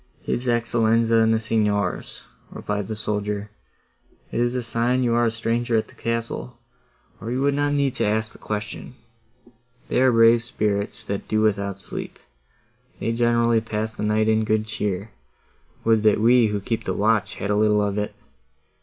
"His 0.23 0.47
Excellenza 0.49 1.17
and 1.21 1.31
the 1.31 1.39
Signors," 1.39 2.23
replied 2.49 2.87
the 2.87 2.95
soldier: 2.95 3.51
"it 4.31 4.39
is 4.39 4.55
a 4.55 4.63
sign 4.63 5.03
you 5.03 5.13
are 5.13 5.25
a 5.25 5.29
stranger 5.29 5.77
at 5.77 5.89
the 5.89 5.93
castle, 5.93 6.57
or 7.19 7.29
you 7.29 7.39
would 7.41 7.53
not 7.53 7.73
need 7.73 7.93
to 7.97 8.07
ask 8.07 8.31
the 8.31 8.39
question. 8.39 8.95
They 9.89 10.01
are 10.01 10.11
brave 10.11 10.41
spirits, 10.41 11.03
that 11.03 11.27
do 11.27 11.41
without 11.41 11.79
sleep—they 11.79 13.11
generally 13.13 13.61
pass 13.61 13.93
the 13.93 14.01
night 14.01 14.27
in 14.27 14.43
good 14.43 14.65
cheer; 14.65 15.11
would 15.83 16.01
that 16.01 16.19
we, 16.19 16.47
who 16.47 16.61
keep 16.61 16.85
the 16.85 16.95
watch, 16.95 17.35
had 17.35 17.51
a 17.51 17.55
little 17.55 17.83
of 17.83 17.99
it! 17.99 18.15